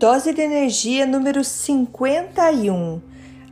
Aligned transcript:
Dose 0.00 0.32
de 0.32 0.40
energia 0.40 1.04
número 1.04 1.44
51. 1.44 3.02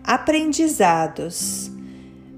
Aprendizados. 0.02 1.70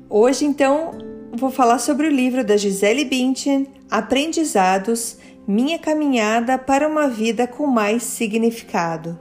Hoje, 0.09 0.45
então, 0.45 0.99
vou 1.33 1.49
falar 1.49 1.79
sobre 1.79 2.09
o 2.09 2.11
livro 2.11 2.43
da 2.43 2.57
Gisele 2.57 3.05
Bündchen, 3.05 3.69
Aprendizados: 3.89 5.17
Minha 5.47 5.79
caminhada 5.79 6.59
para 6.59 6.89
uma 6.89 7.07
vida 7.07 7.47
com 7.47 7.69
mais 7.69 8.03
significado. 8.03 9.17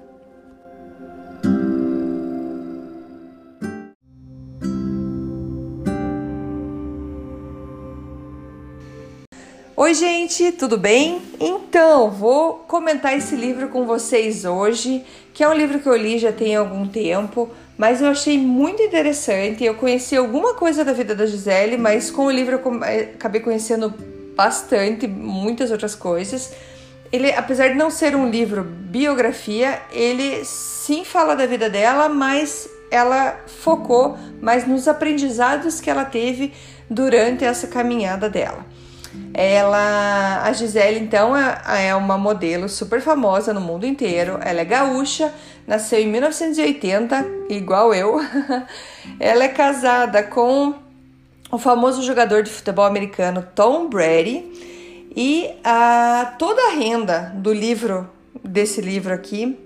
Oi, 9.90 9.96
gente, 9.96 10.52
tudo 10.52 10.78
bem? 10.78 11.20
Então, 11.40 12.12
vou 12.12 12.60
comentar 12.68 13.18
esse 13.18 13.36
livro 13.36 13.70
com 13.70 13.88
vocês 13.88 14.46
hoje, 14.46 15.04
que 15.34 15.44
é 15.44 15.50
um 15.50 15.54
livro 15.54 15.80
que 15.80 15.90
eu 15.90 15.96
li 15.96 16.20
já 16.20 16.32
tem 16.32 16.56
algum 16.56 16.88
tempo, 16.88 17.50
mas 17.76 18.00
eu 18.00 18.08
achei 18.08 18.38
muito 18.38 18.84
interessante. 18.84 19.64
Eu 19.64 19.74
conheci 19.74 20.16
alguma 20.16 20.54
coisa 20.54 20.86
da 20.86 20.94
vida 20.94 21.16
da 21.16 21.26
Gisele, 21.26 21.76
mas 21.76 22.12
com 22.12 22.26
o 22.26 22.30
livro 22.30 22.62
eu 22.64 22.84
eh, 22.84 23.14
acabei 23.16 23.42
conhecendo 23.42 23.92
bastante, 24.36 25.08
muitas 25.08 25.72
outras 25.72 25.96
coisas. 25.96 26.54
Ele, 27.12 27.32
apesar 27.32 27.70
de 27.70 27.74
não 27.74 27.90
ser 27.90 28.16
um 28.16 28.30
livro 28.30 28.64
biografia, 28.64 29.82
ele 29.92 30.46
sim 30.46 31.04
fala 31.04 31.36
da 31.36 31.48
vida 31.48 31.68
dela, 31.68 32.08
mas 32.08 32.70
ela 32.92 33.40
focou 33.48 34.16
mais 34.40 34.68
nos 34.68 34.88
aprendizados 34.88 35.82
que 35.82 35.90
ela 35.90 36.06
teve 36.06 36.54
durante 36.88 37.44
essa 37.44 37.66
caminhada 37.66 38.30
dela. 38.30 38.69
Ela, 39.34 40.44
a 40.44 40.54
Gisele, 40.54 41.00
então, 41.00 41.36
é, 41.36 41.88
é 41.88 41.96
uma 41.96 42.18
modelo 42.18 42.68
super 42.68 43.02
famosa 43.02 43.54
no 43.54 43.62
mundo 43.62 43.86
inteiro. 43.86 44.40
Ela 44.42 44.62
é 44.62 44.66
gaúcha, 44.66 45.34
nasceu 45.66 46.00
em 46.00 46.08
1980, 46.08 47.26
igual 47.50 47.94
eu. 47.94 48.20
Ela 49.20 49.46
é 49.46 49.48
casada 49.48 50.24
com 50.24 50.76
o 51.52 51.58
famoso 51.58 52.04
jogador 52.04 52.44
de 52.44 52.50
futebol 52.50 52.86
americano 52.86 53.48
Tom 53.56 53.88
Brady. 53.88 54.46
E 55.16 55.50
a, 55.64 56.36
toda 56.38 56.62
a 56.68 56.72
renda 56.72 57.32
do 57.36 57.52
livro, 57.52 58.10
desse 58.44 58.80
livro 58.80 59.14
aqui, 59.14 59.58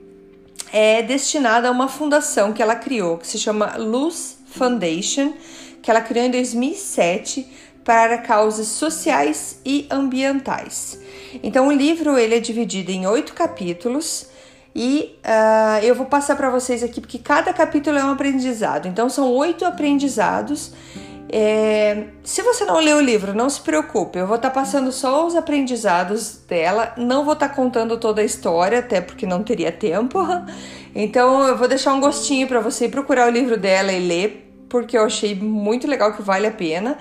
é 0.72 1.02
destinada 1.02 1.68
a 1.68 1.72
uma 1.72 1.88
fundação 1.88 2.54
que 2.54 2.62
ela 2.62 2.76
criou, 2.76 3.18
que 3.18 3.28
se 3.28 3.38
chama 3.38 3.76
Luz 3.78 4.38
Foundation, 4.48 5.34
que 5.82 5.92
ela 5.92 6.02
criou 6.02 6.26
em 6.26 6.32
2007 6.32 7.46
para 7.84 8.18
causas 8.18 8.68
sociais 8.68 9.60
e 9.66 9.88
ambientais. 9.92 11.00
Então 11.42 11.68
o 11.68 11.72
livro 11.72 12.18
ele 12.18 12.36
é 12.36 12.40
dividido 12.40 12.92
em 12.92 13.06
oito 13.08 13.34
capítulos 13.34 14.28
e 14.76 15.18
uh, 15.24 15.84
eu 15.84 15.94
vou 15.94 16.06
passar 16.06 16.36
para 16.36 16.50
vocês 16.50 16.84
aqui 16.84 17.00
porque 17.00 17.20
cada 17.20 17.54
capítulo 17.54 17.98
é 17.98 18.04
um 18.04 18.12
aprendizado. 18.12 18.88
Então 18.88 19.10
são 19.10 19.32
oito 19.34 19.66
aprendizados. 19.66 20.74
É, 21.36 22.10
se 22.24 22.44
você 22.44 22.64
não 22.64 22.80
leu 22.80 22.98
o 22.98 23.02
livro, 23.02 23.34
não 23.34 23.50
se 23.50 23.60
preocupe, 23.60 24.20
eu 24.20 24.28
vou 24.28 24.36
estar 24.36 24.50
tá 24.50 24.54
passando 24.54 24.92
só 24.92 25.26
os 25.26 25.36
aprendizados 25.36 26.38
dela, 26.48 26.94
não 26.96 27.26
vou 27.26 27.34
estar 27.34 27.50
tá 27.50 27.56
contando 27.56 27.98
toda 27.98 28.22
a 28.22 28.24
história, 28.24 28.78
até 28.78 29.02
porque 29.02 29.26
não 29.26 29.44
teria 29.44 29.72
tempo. 29.72 30.20
Então 30.96 31.48
eu 31.48 31.58
vou 31.58 31.68
deixar 31.68 31.92
um 31.96 32.00
gostinho 32.00 32.48
para 32.48 32.60
você 32.60 32.88
procurar 32.88 33.28
o 33.28 33.32
livro 33.32 33.58
dela 33.58 33.92
e 33.92 34.00
ler, 34.00 34.54
porque 34.70 34.96
eu 34.96 35.04
achei 35.04 35.34
muito 35.34 35.88
legal 35.88 36.14
que 36.14 36.22
vale 36.22 36.46
a 36.46 36.52
pena. 36.52 37.00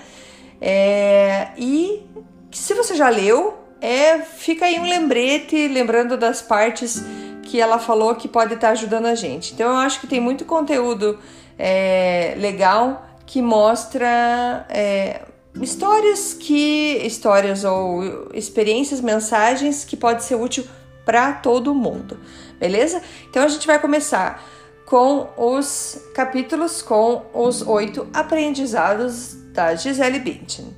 É, 0.65 1.49
e 1.57 2.07
se 2.49 2.73
você 2.73 2.95
já 2.95 3.09
leu, 3.09 3.53
é, 3.81 4.19
fica 4.19 4.65
aí 4.65 4.79
um 4.79 4.85
lembrete, 4.85 5.67
lembrando 5.67 6.15
das 6.15 6.41
partes 6.41 7.03
que 7.41 7.59
ela 7.59 7.77
falou 7.77 8.15
que 8.15 8.29
pode 8.29 8.53
estar 8.53 8.69
ajudando 8.69 9.07
a 9.07 9.13
gente. 9.13 9.53
Então 9.53 9.71
eu 9.71 9.77
acho 9.79 9.99
que 9.99 10.07
tem 10.07 10.21
muito 10.21 10.45
conteúdo 10.45 11.19
é, 11.59 12.33
legal 12.37 13.05
que 13.25 13.41
mostra 13.41 14.65
é, 14.69 15.23
histórias 15.61 16.33
que 16.33 16.97
histórias 17.03 17.65
ou 17.65 18.29
experiências, 18.33 19.01
mensagens 19.01 19.83
que 19.83 19.97
pode 19.97 20.23
ser 20.23 20.35
útil 20.35 20.65
para 21.03 21.33
todo 21.33 21.75
mundo, 21.75 22.17
beleza? 22.57 23.01
Então 23.29 23.43
a 23.43 23.49
gente 23.49 23.67
vai 23.67 23.79
começar 23.79 24.41
com 24.85 25.27
os 25.35 25.99
capítulos 26.15 26.81
com 26.81 27.25
os 27.33 27.61
oito 27.61 28.07
aprendizados 28.13 29.42
da 29.53 29.75
Gisele 29.75 30.19
Bündchen. 30.19 30.75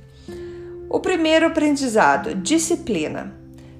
O 0.88 1.00
primeiro 1.00 1.46
aprendizado, 1.46 2.34
disciplina. 2.34 3.34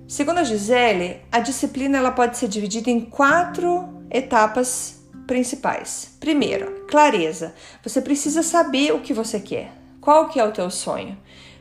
Segundo 0.09 0.39
a 0.39 0.45
Gisele, 0.45 1.21
a 1.31 1.39
disciplina 1.39 1.99
ela 1.99 2.11
pode 2.11 2.37
ser 2.37 2.49
dividida 2.49 2.91
em 2.91 3.01
quatro 3.01 4.03
etapas 4.11 5.01
principais. 5.27 6.17
Primeiro, 6.19 6.87
clareza. 6.89 7.55
Você 7.83 8.01
precisa 8.01 8.43
saber 8.43 8.93
o 8.93 9.01
que 9.01 9.13
você 9.13 9.39
quer. 9.39 9.71
Qual 10.01 10.29
que 10.29 10.41
é 10.41 10.45
o 10.45 10.53
teu 10.53 10.71
sonho? 10.71 11.17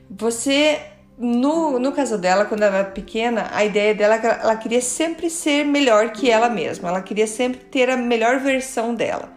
Você 0.10 0.80
no, 1.18 1.80
no 1.80 1.94
caso 1.94 2.18
dela, 2.18 2.46
quando 2.46 2.64
ela 2.64 2.80
era 2.80 2.90
pequena, 2.90 3.50
a 3.54 3.64
ideia 3.64 3.96
dela 3.96 4.16
é 4.16 4.20
que 4.20 4.28
ela 4.28 4.56
queria 4.58 4.82
sempre 4.82 5.30
ser 5.30 5.66
melhor 5.66 6.12
que 6.12 6.30
ela 6.30 6.50
mesma, 6.50 6.90
ela 6.90 7.02
queria 7.02 7.26
sempre 7.26 7.62
ter 7.62 7.90
a 7.90 7.96
melhor 7.96 8.40
versão 8.40 8.94
dela. 8.94 9.34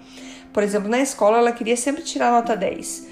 Por 0.53 0.63
exemplo, 0.63 0.89
na 0.89 0.99
escola, 0.99 1.39
ela 1.39 1.53
queria 1.53 1.77
sempre 1.77 2.03
tirar 2.03 2.33
nota 2.33 2.57
10. 2.57 3.07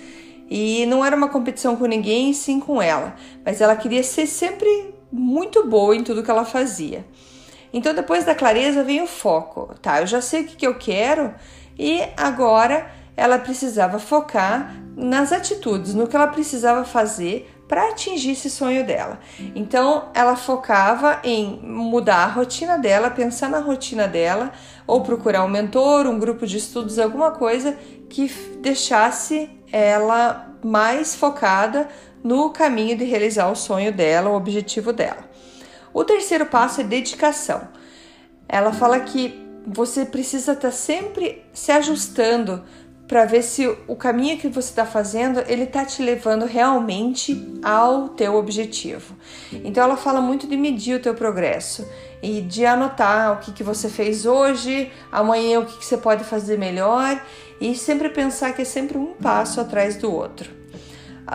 E 0.49 0.87
não 0.87 1.05
era 1.05 1.17
uma 1.17 1.29
competição 1.29 1.77
com 1.77 1.87
ninguém, 1.87 2.33
sim 2.33 2.61
com 2.61 2.81
ela, 2.81 3.17
mas 3.45 3.61
ela 3.61 3.75
queria 3.75 4.03
ser 4.03 4.27
sempre 4.27 4.95
muito 5.11 5.67
boa 5.67 5.95
em 5.95 6.05
tudo 6.05 6.23
que 6.23 6.31
ela 6.31 6.45
fazia. 6.45 7.05
Então, 7.73 7.95
depois 7.95 8.25
da 8.25 8.35
clareza 8.35 8.85
vem 8.85 9.03
o 9.03 9.07
foco, 9.07 9.75
tá? 9.83 10.01
Eu 10.01 10.07
já 10.07 10.21
sei 10.21 10.43
o 10.43 10.47
que, 10.47 10.57
que 10.57 10.67
eu 10.67 10.77
quero 10.77 11.35
e 11.79 12.01
agora 12.17 12.91
ela 13.17 13.39
precisava 13.39 13.99
focar 13.99 14.75
nas 14.97 15.33
atitudes, 15.33 15.95
no 15.95 16.07
que 16.07 16.15
ela 16.15 16.29
precisava 16.29 16.85
fazer 16.85 17.53
para 17.67 17.89
atingir 17.89 18.31
esse 18.31 18.49
sonho 18.49 18.87
dela. 18.87 19.19
Então, 19.55 20.09
ela 20.15 20.37
focava 20.37 21.21
em 21.25 21.61
mudar 21.63 22.25
a 22.25 22.29
rotina 22.29 22.79
dela, 22.79 23.11
pensar 23.11 23.51
na 23.51 23.59
rotina 23.59 24.07
dela, 24.07 24.53
ou 24.87 25.03
procurar 25.03 25.45
um 25.45 25.49
mentor, 25.49 26.07
um 26.07 26.19
grupo 26.19 26.47
de 26.47 26.59
estudos, 26.59 26.99
alguma 26.99 27.33
coisa 27.33 27.77
que 28.09 28.29
deixasse 28.61 29.51
ela 29.73 30.55
mais 30.65 31.15
focada 31.15 31.89
no 32.23 32.51
caminho 32.51 32.97
de 32.97 33.05
realizar 33.05 33.49
o 33.51 33.55
sonho 33.55 33.93
dela, 33.93 34.31
o 34.31 34.37
objetivo 34.37 34.93
dela. 34.93 35.25
O 35.93 36.05
terceiro 36.05 36.47
passo 36.47 36.81
é 36.81 36.85
dedicação. 36.85 37.69
Ela 38.49 38.73
fala 38.73 39.01
que 39.01 39.43
você 39.67 40.05
precisa 40.05 40.53
estar 40.53 40.69
tá 40.69 40.75
sempre 40.75 41.45
se 41.53 41.73
ajustando 41.73 42.65
para 43.07 43.25
ver 43.25 43.43
se 43.43 43.67
o 43.87 43.95
caminho 43.95 44.39
que 44.39 44.49
você 44.49 44.71
está 44.71 44.85
fazendo 44.85 45.41
ele 45.47 45.63
está 45.63 45.85
te 45.85 46.03
levando 46.03 46.45
realmente 46.45 47.59
ao 47.63 48.09
teu 48.09 48.35
objetivo. 48.35 49.15
Então 49.65 49.85
ela 49.85 49.97
fala 49.97 50.21
muito 50.21 50.47
de 50.47 50.57
medir 50.57 50.97
o 50.97 51.01
teu 51.01 51.15
progresso 51.15 51.87
e 52.23 52.41
de 52.41 52.67
anotar 52.67 53.35
o 53.35 53.37
que, 53.39 53.53
que 53.53 53.63
você 53.63 53.89
fez 53.89 54.27
hoje, 54.27 54.91
amanhã 55.13 55.61
o 55.61 55.67
que, 55.67 55.79
que 55.79 55.85
você 55.85 55.97
pode 55.97 56.25
fazer 56.25 56.59
melhor 56.59 57.21
e 57.61 57.75
sempre 57.75 58.09
pensar 58.09 58.53
que 58.53 58.63
é 58.63 58.65
sempre 58.65 58.99
um 58.99 59.15
passo 59.15 59.61
atrás 59.61 59.97
do 59.97 60.13
outro. 60.13 60.51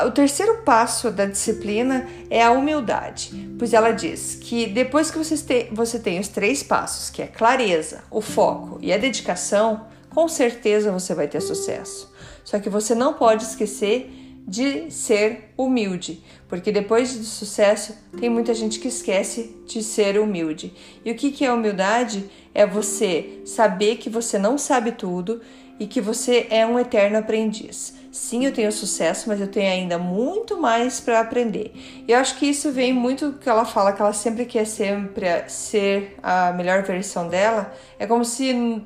O 0.06 0.12
terceiro 0.12 0.60
passo 0.64 1.12
da 1.12 1.26
disciplina 1.26 2.08
é 2.30 2.42
a 2.42 2.52
humildade, 2.52 3.50
pois 3.60 3.74
ela 3.74 3.92
diz 3.92 4.36
que 4.36 4.66
depois 4.66 5.12
que 5.12 5.18
você 5.18 5.38
tem, 5.38 5.68
você 5.74 6.00
tem 6.00 6.18
os 6.18 6.30
três 6.30 6.64
passos, 6.64 7.10
que 7.10 7.22
é 7.22 7.28
clareza, 7.28 8.02
o 8.10 8.22
foco 8.22 8.78
e 8.82 8.94
a 8.94 8.98
dedicação, 8.98 9.86
com 10.14 10.28
certeza 10.28 10.92
você 10.92 11.14
vai 11.14 11.28
ter 11.28 11.42
sucesso. 11.42 12.12
Só 12.44 12.60
que 12.60 12.70
você 12.70 12.94
não 12.94 13.14
pode 13.14 13.44
esquecer 13.44 14.12
de 14.48 14.90
ser 14.92 15.54
humilde, 15.58 16.24
porque 16.48 16.72
depois 16.72 17.16
do 17.16 17.24
sucesso 17.24 17.96
tem 18.20 18.30
muita 18.30 18.54
gente 18.54 18.80
que 18.80 18.88
esquece 18.88 19.56
de 19.66 19.84
ser 19.84 20.20
humilde. 20.20 20.74
E 21.06 21.12
o 21.12 21.16
que, 21.16 21.46
é 21.46 21.54
humildade? 21.54 22.30
É 22.54 22.66
você 22.66 23.40
saber 23.46 23.98
que 23.98 24.10
você 24.10 24.38
não 24.38 24.58
sabe 24.58 24.92
tudo 24.92 25.42
e 25.80 25.88
que 25.88 26.02
você 26.02 26.48
é 26.50 26.66
um 26.66 26.78
eterno 26.78 27.18
aprendiz. 27.18 27.94
Sim, 28.12 28.46
eu 28.46 28.52
tenho 28.52 28.72
sucesso, 28.74 29.30
mas 29.30 29.40
eu 29.40 29.48
tenho 29.48 29.72
ainda 29.72 29.98
muito 29.98 30.60
mais 30.60 31.00
para 31.00 31.22
aprender. 31.22 31.72
E 32.06 32.12
eu 32.12 32.20
acho 32.20 32.38
que 32.38 32.46
isso 32.46 32.72
vem 32.72 32.92
muito 32.92 33.30
do 33.30 33.40
que 33.40 33.48
ela 33.48 33.64
fala, 33.64 33.94
que 33.94 34.02
ela 34.02 34.12
sempre 34.12 34.46
quer 34.46 34.66
sempre 34.66 35.26
ser 35.48 36.18
a 36.22 36.52
melhor 36.52 36.84
versão 36.84 37.30
dela. 37.30 37.74
É 37.98 38.06
como 38.06 38.26
se 38.26 38.84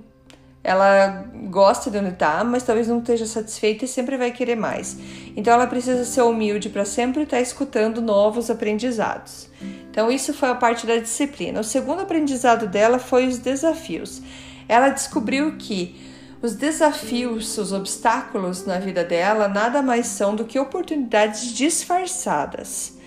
ela 0.66 1.24
gosta 1.48 1.92
de 1.92 1.98
onde 2.00 2.10
está, 2.10 2.44
mas 2.44 2.64
talvez 2.64 2.88
não 2.88 2.98
esteja 2.98 3.28
satisfeita 3.28 3.86
e 3.86 3.88
sempre 3.88 4.18
vai 4.18 4.32
querer 4.32 4.56
mais. 4.56 4.98
Então 5.38 5.54
ela 5.54 5.68
precisa 5.68 6.04
ser 6.04 6.24
humilde 6.24 6.70
para 6.70 6.84
sempre 6.84 7.22
estar 7.22 7.38
tá 7.38 7.42
escutando 7.42 8.02
novos 8.02 8.50
aprendizados. 8.50 9.48
Então 9.92 10.12
isso 10.12 10.34
foi 10.34 10.50
a 10.50 10.56
parte 10.56 10.88
da 10.88 10.98
disciplina. 10.98 11.60
O 11.60 11.64
segundo 11.64 12.02
aprendizado 12.02 12.66
dela 12.66 12.98
foi 12.98 13.28
os 13.28 13.38
desafios. 13.38 14.24
Ela 14.68 14.90
descobriu 14.90 15.56
que 15.56 15.96
os 16.42 16.56
desafios, 16.56 17.56
os 17.60 17.72
obstáculos 17.72 18.66
na 18.66 18.80
vida 18.80 19.04
dela 19.04 19.48
nada 19.48 19.84
mais 19.84 20.08
são 20.08 20.36
do 20.36 20.46
que 20.46 20.58
oportunidades 20.58 21.54
disfarçadas. 21.54 22.98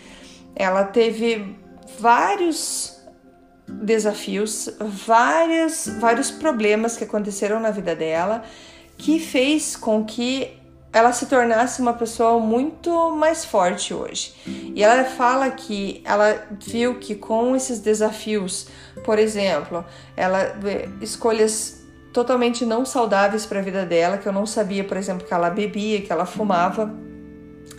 Ela 0.54 0.84
teve 0.84 1.56
vários 1.98 2.97
desafios, 3.68 4.68
vários, 4.80 5.88
vários 6.00 6.30
problemas 6.30 6.96
que 6.96 7.04
aconteceram 7.04 7.60
na 7.60 7.70
vida 7.70 7.94
dela, 7.94 8.42
que 8.96 9.20
fez 9.20 9.76
com 9.76 10.04
que 10.04 10.58
ela 10.92 11.12
se 11.12 11.26
tornasse 11.26 11.80
uma 11.82 11.92
pessoa 11.92 12.40
muito 12.40 13.10
mais 13.10 13.44
forte 13.44 13.92
hoje. 13.92 14.34
E 14.74 14.82
ela 14.82 15.04
fala 15.04 15.50
que 15.50 16.00
ela 16.04 16.46
viu 16.66 16.98
que 16.98 17.14
com 17.14 17.54
esses 17.54 17.78
desafios, 17.80 18.68
por 19.04 19.18
exemplo, 19.18 19.84
ela 20.16 20.56
escolhas 21.00 21.78
totalmente 22.12 22.64
não 22.64 22.84
saudáveis 22.84 23.44
para 23.44 23.60
a 23.60 23.62
vida 23.62 23.84
dela, 23.84 24.18
que 24.18 24.26
eu 24.26 24.32
não 24.32 24.46
sabia, 24.46 24.82
por 24.82 24.96
exemplo, 24.96 25.26
que 25.26 25.32
ela 25.32 25.50
bebia, 25.50 26.00
que 26.00 26.10
ela 26.10 26.24
fumava. 26.24 26.92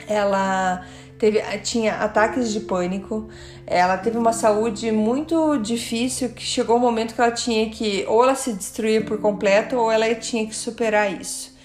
Ela 0.07 0.85
teve, 1.17 1.41
tinha 1.59 1.95
ataques 1.95 2.53
de 2.53 2.61
pânico, 2.61 3.27
ela 3.69 3.97
teve 3.97 4.17
uma 4.17 4.33
saúde 4.33 4.91
muito 4.91 5.57
difícil 5.57 6.29
que 6.29 6.41
chegou 6.41 6.77
um 6.77 6.79
momento 6.79 7.13
que 7.13 7.21
ela 7.21 7.31
tinha 7.31 7.69
que 7.69 8.03
ou 8.07 8.23
ela 8.23 8.33
se 8.33 8.51
destruir 8.51 9.05
por 9.05 9.19
completo 9.19 9.75
ou 9.75 9.91
ela 9.91 10.13
tinha 10.15 10.47
que 10.47 10.55
superar 10.55 11.13
isso. 11.21 11.55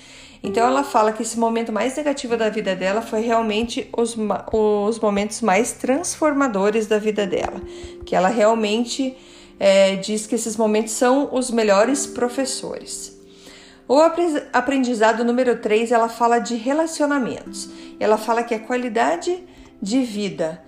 Então 0.42 0.66
ela 0.66 0.84
fala 0.84 1.12
que 1.12 1.22
esse 1.22 1.38
momento 1.38 1.72
mais 1.72 1.96
negativo 1.96 2.36
da 2.36 2.50
vida 2.50 2.76
dela 2.76 3.00
foi 3.00 3.22
realmente 3.22 3.88
os, 3.96 4.14
os 4.52 5.00
momentos 5.00 5.40
mais 5.40 5.72
transformadores 5.72 6.86
da 6.86 6.98
vida 6.98 7.26
dela, 7.26 7.58
que 8.04 8.14
ela 8.14 8.28
realmente 8.28 9.16
é, 9.58 9.96
diz 9.96 10.26
que 10.26 10.34
esses 10.34 10.58
momentos 10.58 10.92
são 10.92 11.30
os 11.32 11.50
melhores 11.50 12.06
professores. 12.06 13.18
O 13.88 13.98
aprendizado 14.52 15.24
número 15.24 15.56
3, 15.56 15.90
ela 15.90 16.10
fala 16.10 16.38
de 16.38 16.54
relacionamentos. 16.54 17.70
Ela 17.98 18.18
fala 18.18 18.42
que 18.42 18.54
a 18.54 18.58
qualidade 18.58 19.42
de 19.80 20.02
vida 20.02 20.62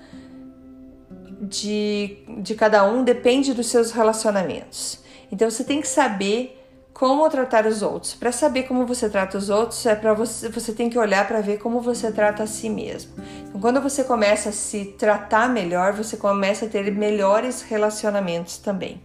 de, 1.40 2.18
de 2.40 2.54
cada 2.54 2.84
um 2.84 3.04
depende 3.04 3.52
dos 3.52 3.66
seus 3.68 3.90
relacionamentos. 3.92 5.00
Então 5.30 5.50
você 5.50 5.64
tem 5.64 5.80
que 5.80 5.88
saber 5.88 6.62
como 6.92 7.28
tratar 7.28 7.66
os 7.66 7.82
outros. 7.82 8.14
Para 8.14 8.32
saber 8.32 8.62
como 8.62 8.86
você 8.86 9.08
trata 9.10 9.36
os 9.36 9.50
outros, 9.50 9.84
é 9.84 9.94
para 9.94 10.14
você, 10.14 10.48
você 10.48 10.72
tem 10.72 10.88
que 10.88 10.98
olhar 10.98 11.28
para 11.28 11.42
ver 11.42 11.58
como 11.58 11.78
você 11.78 12.10
trata 12.10 12.44
a 12.44 12.46
si 12.46 12.70
mesmo. 12.70 13.12
Então, 13.46 13.60
quando 13.60 13.82
você 13.82 14.02
começa 14.02 14.48
a 14.48 14.52
se 14.52 14.86
tratar 14.98 15.46
melhor, 15.46 15.92
você 15.92 16.16
começa 16.16 16.64
a 16.64 16.68
ter 16.68 16.90
melhores 16.90 17.60
relacionamentos 17.60 18.56
também. 18.56 19.02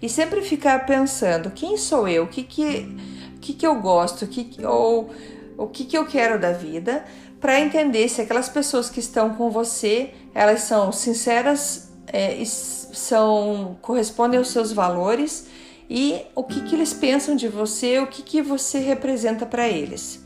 E 0.00 0.08
sempre 0.08 0.40
ficar 0.40 0.86
pensando, 0.86 1.50
quem 1.50 1.76
sou 1.76 2.08
eu? 2.08 2.24
O 2.24 2.28
que 2.28 2.42
que, 2.42 2.96
que, 3.42 3.52
que 3.52 3.66
eu 3.66 3.74
gosto? 3.74 4.26
Que, 4.26 4.64
ou 4.64 5.10
o 5.58 5.66
que, 5.66 5.84
que 5.84 5.98
eu 5.98 6.06
quero 6.06 6.38
da 6.38 6.52
vida? 6.52 7.04
Para 7.40 7.60
entender 7.60 8.08
se 8.08 8.20
aquelas 8.20 8.48
pessoas 8.48 8.90
que 8.90 9.00
estão 9.00 9.34
com 9.34 9.50
você, 9.50 10.10
elas 10.34 10.62
são 10.62 10.90
sinceras, 10.90 11.90
é, 12.06 12.42
são 12.44 13.78
correspondem 13.80 14.38
aos 14.38 14.48
seus 14.48 14.72
valores 14.72 15.46
e 15.88 16.22
o 16.34 16.42
que, 16.42 16.62
que 16.62 16.74
eles 16.74 16.92
pensam 16.92 17.36
de 17.36 17.48
você, 17.48 17.98
o 18.00 18.06
que, 18.06 18.22
que 18.22 18.42
você 18.42 18.78
representa 18.78 19.46
para 19.46 19.68
eles. 19.68 20.24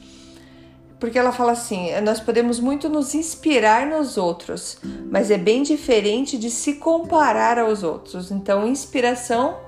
Porque 0.98 1.18
ela 1.18 1.32
fala 1.32 1.52
assim: 1.52 1.90
nós 2.00 2.20
podemos 2.20 2.60
muito 2.60 2.88
nos 2.88 3.14
inspirar 3.14 3.86
nos 3.86 4.16
outros, 4.16 4.78
mas 5.10 5.30
é 5.30 5.36
bem 5.36 5.62
diferente 5.62 6.38
de 6.38 6.48
se 6.50 6.74
comparar 6.74 7.58
aos 7.58 7.82
outros. 7.82 8.30
Então, 8.30 8.66
inspiração 8.66 9.58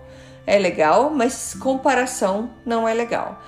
é 0.47 0.59
legal, 0.59 1.11
mas 1.11 1.55
comparação 1.55 2.51
não 2.65 2.89
é 2.89 2.95
legal. 2.95 3.43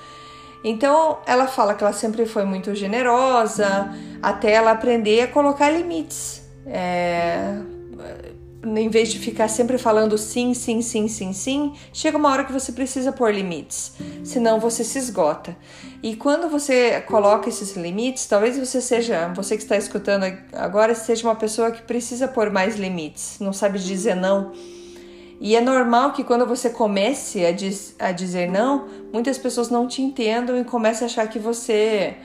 Então, 0.68 1.18
ela 1.26 1.46
fala 1.46 1.76
que 1.76 1.84
ela 1.84 1.92
sempre 1.92 2.26
foi 2.26 2.44
muito 2.44 2.74
generosa, 2.74 3.88
até 4.20 4.50
ela 4.50 4.72
aprender 4.72 5.20
a 5.20 5.28
colocar 5.28 5.70
limites. 5.70 6.42
É, 6.66 7.54
em 8.64 8.88
vez 8.88 9.10
de 9.10 9.20
ficar 9.20 9.46
sempre 9.46 9.78
falando 9.78 10.18
sim, 10.18 10.54
sim, 10.54 10.82
sim, 10.82 11.06
sim, 11.06 11.32
sim, 11.32 11.72
chega 11.92 12.18
uma 12.18 12.32
hora 12.32 12.42
que 12.42 12.52
você 12.52 12.72
precisa 12.72 13.12
pôr 13.12 13.32
limites, 13.32 13.92
senão 14.24 14.58
você 14.58 14.82
se 14.82 14.98
esgota. 14.98 15.56
E 16.02 16.16
quando 16.16 16.48
você 16.48 17.00
coloca 17.02 17.48
esses 17.48 17.76
limites, 17.76 18.26
talvez 18.26 18.58
você 18.58 18.80
seja, 18.80 19.32
você 19.36 19.56
que 19.56 19.62
está 19.62 19.76
escutando 19.76 20.24
agora, 20.52 20.96
seja 20.96 21.28
uma 21.28 21.36
pessoa 21.36 21.70
que 21.70 21.82
precisa 21.82 22.26
pôr 22.26 22.50
mais 22.50 22.74
limites, 22.74 23.36
não 23.38 23.52
sabe 23.52 23.78
dizer 23.78 24.16
não. 24.16 24.50
E 25.40 25.54
é 25.54 25.60
normal 25.60 26.12
que 26.12 26.24
quando 26.24 26.46
você 26.46 26.70
comece 26.70 27.44
a, 27.44 27.52
diz, 27.52 27.94
a 27.98 28.10
dizer 28.10 28.50
não, 28.50 28.88
muitas 29.12 29.36
pessoas 29.36 29.68
não 29.68 29.86
te 29.86 30.00
entendam 30.00 30.58
e 30.58 30.64
comecem 30.64 31.06
a 31.06 31.10
achar 31.10 31.28
que 31.28 31.38
você 31.38 32.16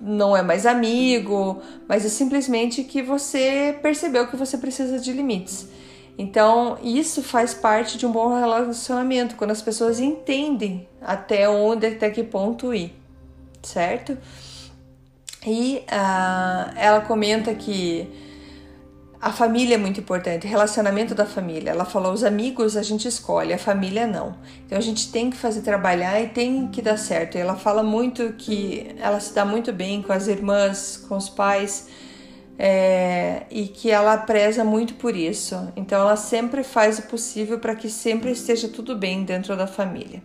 não 0.00 0.36
é 0.36 0.42
mais 0.42 0.66
amigo, 0.66 1.60
mas 1.88 2.04
é 2.04 2.08
simplesmente 2.08 2.82
que 2.82 3.02
você 3.02 3.78
percebeu 3.82 4.26
que 4.26 4.36
você 4.36 4.58
precisa 4.58 4.98
de 4.98 5.12
limites. 5.12 5.68
Então, 6.16 6.78
isso 6.82 7.22
faz 7.22 7.52
parte 7.52 7.98
de 7.98 8.06
um 8.06 8.12
bom 8.12 8.38
relacionamento, 8.38 9.34
quando 9.34 9.50
as 9.50 9.60
pessoas 9.60 9.98
entendem 9.98 10.88
até 11.00 11.48
onde, 11.48 11.86
até 11.86 12.08
que 12.08 12.22
ponto 12.22 12.72
ir, 12.72 12.94
certo? 13.62 14.16
E 15.44 15.82
uh, 15.90 16.72
ela 16.76 17.00
comenta 17.00 17.52
que 17.54 18.08
a 19.24 19.32
família 19.32 19.76
é 19.76 19.78
muito 19.78 19.98
importante, 19.98 20.46
relacionamento 20.46 21.14
da 21.14 21.24
família. 21.24 21.70
Ela 21.70 21.86
falou: 21.86 22.12
os 22.12 22.22
amigos 22.22 22.76
a 22.76 22.82
gente 22.82 23.08
escolhe, 23.08 23.54
a 23.54 23.58
família 23.58 24.06
não. 24.06 24.36
Então 24.66 24.76
a 24.76 24.82
gente 24.82 25.10
tem 25.10 25.30
que 25.30 25.36
fazer 25.38 25.62
trabalhar 25.62 26.20
e 26.20 26.28
tem 26.28 26.68
que 26.68 26.82
dar 26.82 26.98
certo. 26.98 27.38
E 27.38 27.40
ela 27.40 27.56
fala 27.56 27.82
muito 27.82 28.34
que 28.36 28.94
ela 28.98 29.18
se 29.18 29.32
dá 29.32 29.42
muito 29.42 29.72
bem 29.72 30.02
com 30.02 30.12
as 30.12 30.28
irmãs, 30.28 31.02
com 31.08 31.16
os 31.16 31.30
pais. 31.30 31.88
É, 32.58 33.44
e 33.50 33.66
que 33.66 33.90
ela 33.90 34.18
preza 34.18 34.62
muito 34.62 34.94
por 34.94 35.16
isso. 35.16 35.72
Então 35.74 35.98
ela 36.02 36.16
sempre 36.16 36.62
faz 36.62 36.98
o 36.98 37.02
possível 37.04 37.58
para 37.58 37.74
que 37.74 37.88
sempre 37.88 38.30
esteja 38.30 38.68
tudo 38.68 38.94
bem 38.94 39.24
dentro 39.24 39.56
da 39.56 39.66
família. 39.66 40.22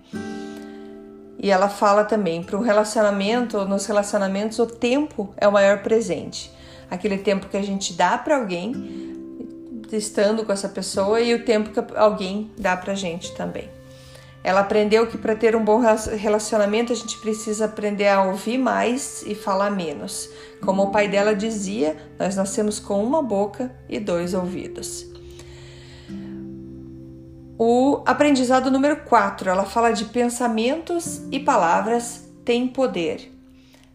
E 1.42 1.50
ela 1.50 1.70
fala 1.70 2.04
também 2.04 2.44
para 2.44 2.58
o 2.58 2.62
relacionamento, 2.62 3.64
nos 3.64 3.86
relacionamentos 3.86 4.60
o 4.60 4.68
tempo 4.68 5.34
é 5.38 5.48
o 5.48 5.52
maior 5.54 5.82
presente 5.82 6.52
aquele 6.90 7.18
tempo 7.18 7.48
que 7.48 7.58
a 7.58 7.62
gente 7.62 7.94
dá 7.94 8.18
para 8.18 8.38
alguém 8.38 9.10
estando 9.92 10.46
com 10.46 10.52
essa 10.52 10.70
pessoa 10.70 11.20
e 11.20 11.34
o 11.34 11.44
tempo 11.44 11.72
que 11.72 11.96
alguém 11.96 12.52
dá 12.58 12.78
pra 12.78 12.94
gente 12.94 13.34
também. 13.36 13.70
Ela 14.44 14.62
aprendeu 14.62 15.08
que 15.08 15.18
para 15.18 15.36
ter 15.36 15.56
um 15.56 15.64
bom 15.64 15.82
relacionamento 16.18 16.94
a 16.94 16.96
gente 16.96 17.18
precisa 17.18 17.66
aprender 17.66 18.08
a 18.08 18.24
ouvir 18.24 18.58
mais 18.58 19.24
e 19.24 19.36
falar 19.36 19.70
menos. 19.70 20.30
Como 20.62 20.84
o 20.84 20.92
pai 20.92 21.08
dela 21.10 21.36
dizia, 21.36 21.98
nós 22.18 22.36
nascemos 22.36 22.80
com 22.80 23.04
uma 23.04 23.22
boca 23.22 23.72
e 23.90 24.00
dois 24.00 24.34
ouvidos. 24.34 25.06
O 27.58 28.02
aprendizado 28.06 28.72
número 28.72 29.04
4, 29.04 29.50
ela 29.50 29.66
fala 29.66 29.92
de 29.92 30.06
pensamentos 30.06 31.22
e 31.30 31.40
palavras 31.40 32.32
têm 32.46 32.66
poder. 32.66 33.39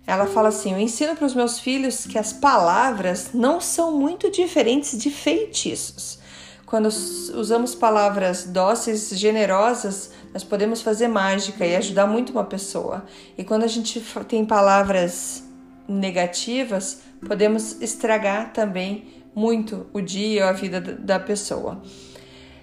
Ela 0.06 0.26
fala 0.26 0.48
assim: 0.48 0.72
Eu 0.72 0.78
ensino 0.78 1.16
para 1.16 1.26
os 1.26 1.34
meus 1.34 1.58
filhos 1.58 2.06
que 2.06 2.18
as 2.18 2.32
palavras 2.32 3.30
não 3.32 3.60
são 3.60 3.92
muito 3.92 4.30
diferentes 4.30 4.98
de 4.98 5.10
feitiços. 5.10 6.18
Quando 6.66 6.86
usamos 6.86 7.74
palavras 7.74 8.44
dóceis, 8.44 9.10
generosas, 9.10 10.10
nós 10.32 10.42
podemos 10.42 10.82
fazer 10.82 11.08
mágica 11.08 11.64
e 11.64 11.76
ajudar 11.76 12.06
muito 12.06 12.30
uma 12.30 12.44
pessoa. 12.44 13.04
E 13.38 13.44
quando 13.44 13.62
a 13.64 13.68
gente 13.68 14.02
tem 14.26 14.44
palavras 14.44 15.44
negativas, 15.86 17.00
podemos 17.26 17.80
estragar 17.80 18.52
também 18.52 19.22
muito 19.34 19.86
o 19.92 20.00
dia 20.00 20.44
ou 20.44 20.48
a 20.50 20.52
vida 20.52 20.80
da 20.80 21.20
pessoa. 21.20 21.80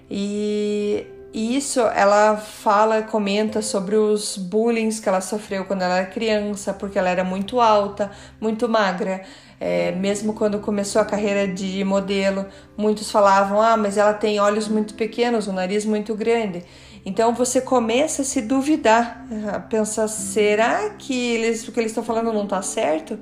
E 0.10 1.06
e 1.34 1.56
isso 1.56 1.80
ela 1.80 2.36
fala, 2.36 3.02
comenta 3.04 3.62
sobre 3.62 3.96
os 3.96 4.38
bullying 4.38 4.90
que 4.90 5.08
ela 5.08 5.22
sofreu 5.22 5.64
quando 5.64 5.82
ela 5.82 6.00
era 6.00 6.06
criança, 6.06 6.74
porque 6.74 7.00
ela 7.00 7.10
era 7.10 7.24
muito 7.24 7.62
alta, 7.62 8.12
muito 8.40 8.68
magra. 8.68 9.22
É, 9.58 9.92
mesmo 9.94 10.34
quando 10.34 10.60
começou 10.60 11.02
a 11.02 11.06
carreira 11.06 11.48
de 11.48 11.84
modelo, 11.86 12.46
muitos 12.76 13.10
falavam: 13.10 13.62
ah, 13.62 13.78
mas 13.78 13.98
ela 13.98 14.14
tem 14.14 14.40
olhos 14.40 14.68
muito 14.68 14.94
pequenos, 14.96 15.48
um 15.48 15.54
nariz 15.54 15.86
muito 15.86 16.16
grande. 16.16 16.66
Então 17.06 17.34
você 17.34 17.62
começa 17.62 18.24
a 18.24 18.26
se 18.26 18.42
duvidar, 18.42 19.26
a 19.54 19.60
pensar: 19.60 20.08
será 20.10 20.90
que 20.90 21.14
eles, 21.14 21.66
o 21.66 21.72
que 21.72 21.80
eles 21.80 21.92
estão 21.92 22.04
falando 22.04 22.34
não 22.34 22.44
está 22.44 22.62
certo? 22.62 23.18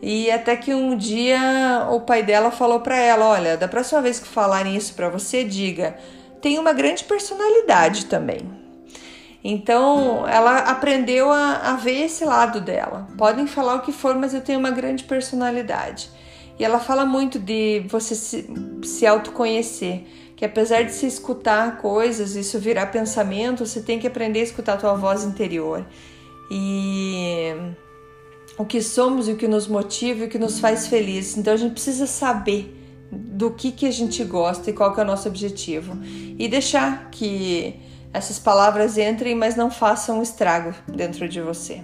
E 0.00 0.30
até 0.30 0.56
que 0.56 0.72
um 0.72 0.96
dia 0.96 1.88
o 1.90 2.00
pai 2.00 2.22
dela 2.22 2.50
falou 2.50 2.80
para 2.80 2.96
ela: 2.96 3.26
Olha, 3.26 3.56
da 3.56 3.68
próxima 3.68 4.00
vez 4.00 4.18
que 4.18 4.28
falarem 4.28 4.76
isso 4.76 4.94
para 4.94 5.08
você, 5.08 5.44
diga, 5.44 5.96
tem 6.40 6.58
uma 6.58 6.72
grande 6.72 7.04
personalidade 7.04 8.06
também. 8.06 8.58
Então 9.42 10.26
ela 10.26 10.58
aprendeu 10.58 11.30
a, 11.30 11.70
a, 11.70 11.72
ver 11.74 12.04
esse 12.04 12.24
lado 12.24 12.60
dela. 12.60 13.08
Podem 13.16 13.46
falar 13.46 13.76
o 13.76 13.80
que 13.80 13.92
for, 13.92 14.14
mas 14.16 14.34
eu 14.34 14.40
tenho 14.40 14.58
uma 14.58 14.70
grande 14.70 15.04
personalidade. 15.04 16.10
E 16.58 16.64
ela 16.64 16.80
fala 16.80 17.06
muito 17.06 17.38
de 17.38 17.84
você 17.88 18.14
se, 18.16 18.46
se 18.82 19.06
autoconhecer, 19.06 20.04
que 20.34 20.44
apesar 20.44 20.82
de 20.82 20.92
se 20.92 21.06
escutar 21.06 21.78
coisas, 21.78 22.34
isso 22.34 22.58
virar 22.58 22.86
pensamento, 22.86 23.64
você 23.64 23.80
tem 23.80 23.98
que 23.98 24.06
aprender 24.06 24.40
a 24.40 24.44
escutar 24.44 24.74
a 24.74 24.76
tua 24.76 24.94
voz 24.94 25.24
interior. 25.24 25.86
E 26.50 27.54
o 28.58 28.64
que 28.64 28.82
somos 28.82 29.28
e 29.28 29.32
o 29.32 29.36
que 29.36 29.46
nos 29.46 29.68
motiva 29.68 30.24
e 30.24 30.26
o 30.26 30.28
que 30.28 30.38
nos 30.38 30.58
faz 30.58 30.88
felizes. 30.88 31.36
Então 31.36 31.54
a 31.54 31.56
gente 31.56 31.72
precisa 31.72 32.06
saber 32.06 32.77
do 33.10 33.50
que, 33.50 33.72
que 33.72 33.86
a 33.86 33.90
gente 33.90 34.22
gosta 34.24 34.70
e 34.70 34.72
qual 34.72 34.94
que 34.94 35.00
é 35.00 35.02
o 35.02 35.06
nosso 35.06 35.28
objetivo. 35.28 35.98
E 36.38 36.48
deixar 36.48 37.10
que 37.10 37.74
essas 38.12 38.38
palavras 38.38 38.98
entrem, 38.98 39.34
mas 39.34 39.56
não 39.56 39.70
façam 39.70 40.22
estrago 40.22 40.74
dentro 40.86 41.28
de 41.28 41.40
você. 41.40 41.82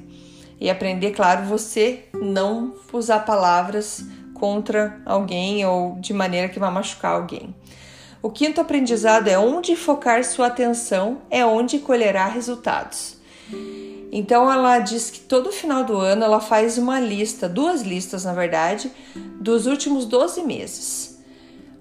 E 0.61 0.71
aprender, 0.71 1.11
claro, 1.13 1.45
você 1.45 2.05
não 2.15 2.75
usar 2.93 3.21
palavras 3.21 4.05
contra 4.35 5.01
alguém 5.05 5.65
ou 5.65 5.97
de 6.01 6.13
maneira 6.13 6.49
que 6.49 6.59
vai 6.59 6.71
machucar 6.71 7.13
alguém. 7.13 7.55
O 8.23 8.31
quinto 8.31 8.61
aprendizado 8.61 9.29
é 9.29 9.39
onde 9.39 9.77
focar 9.77 10.25
sua 10.25 10.47
atenção 10.47 11.23
é 11.31 11.45
onde 11.45 11.79
colherá 11.79 12.27
resultados. 12.27 13.19
Então 14.11 14.51
ela 14.51 14.79
diz 14.79 15.11
que 15.11 15.21
todo 15.21 15.53
final 15.53 15.85
do 15.85 15.99
ano 15.99 16.25
ela 16.25 16.41
faz 16.41 16.79
uma 16.79 17.01
lista, 17.01 17.49
duas 17.49 17.83
listas 17.83 18.25
na 18.25 18.33
verdade, 18.33 18.91
dos 19.41 19.67
últimos 19.67 20.07
12 20.07 20.43
meses. 20.43 21.14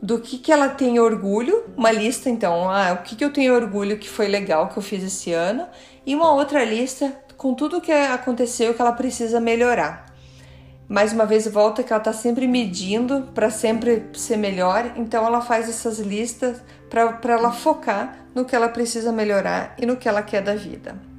Do 0.04 0.20
que, 0.20 0.38
que 0.38 0.52
ela 0.52 0.68
tem 0.68 1.00
orgulho, 1.00 1.64
uma 1.78 1.90
lista 1.90 2.30
então, 2.30 2.70
ah, 2.70 2.92
o 2.92 3.04
que, 3.04 3.16
que 3.16 3.24
eu 3.24 3.32
tenho 3.32 3.56
orgulho 3.56 3.98
que 3.98 4.10
foi 4.10 4.28
legal 4.28 4.68
que 4.68 4.78
eu 4.78 4.84
fiz 4.84 5.02
esse 5.02 5.32
ano, 5.32 5.66
e 6.06 6.14
uma 6.14 6.34
outra 6.34 6.66
lista 6.66 7.16
com 7.38 7.54
tudo 7.54 7.80
que 7.80 7.90
aconteceu 7.90 8.74
que 8.74 8.82
ela 8.82 8.92
precisa 8.92 9.40
melhorar. 9.40 10.14
Mais 10.90 11.14
uma 11.14 11.26
vez 11.26 11.48
volta 11.48 11.84
que 11.84 11.94
ela 11.94 12.02
está 12.02 12.12
sempre 12.12 12.50
medindo 12.50 13.30
para 13.34 13.50
sempre 13.50 14.10
ser 14.12 14.36
melhor, 14.36 14.92
então 14.98 15.26
ela 15.26 15.40
faz 15.40 15.70
essas 15.70 16.00
listas 16.00 16.62
para 16.90 17.34
ela 17.34 17.54
focar 17.54 18.26
no 18.36 18.44
que 18.44 18.54
ela 18.54 18.68
precisa 18.68 19.10
melhorar 19.10 19.74
e 19.78 19.86
no 19.86 19.96
que 19.96 20.10
ela 20.10 20.22
quer 20.22 20.42
da 20.42 20.54
vida 20.54 21.13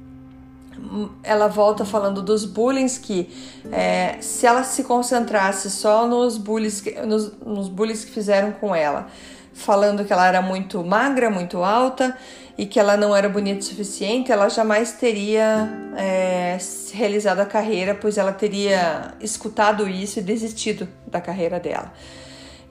ela 1.23 1.47
volta 1.47 1.85
falando 1.85 2.21
dos 2.21 2.45
bullying 2.45 2.87
que 3.01 3.29
é, 3.71 4.17
se 4.19 4.45
ela 4.45 4.63
se 4.63 4.83
concentrasse 4.83 5.69
só 5.69 6.07
nos 6.07 6.37
bullies, 6.37 6.81
que, 6.81 6.91
nos, 7.01 7.31
nos 7.39 7.67
bullies 7.67 8.05
que 8.05 8.11
fizeram 8.11 8.51
com 8.51 8.75
ela, 8.75 9.07
falando 9.53 10.03
que 10.03 10.11
ela 10.11 10.27
era 10.27 10.41
muito 10.41 10.83
magra, 10.83 11.29
muito 11.29 11.63
alta 11.63 12.15
e 12.57 12.65
que 12.65 12.79
ela 12.79 12.95
não 12.95 13.15
era 13.15 13.27
bonita 13.27 13.59
o 13.59 13.63
suficiente, 13.63 14.31
ela 14.31 14.49
jamais 14.49 14.93
teria 14.93 15.69
é, 15.97 16.57
realizado 16.93 17.39
a 17.39 17.45
carreira, 17.45 17.95
pois 17.95 18.17
ela 18.17 18.31
teria 18.31 19.13
escutado 19.19 19.87
isso 19.87 20.19
e 20.19 20.21
desistido 20.21 20.87
da 21.07 21.19
carreira 21.19 21.59
dela. 21.59 21.91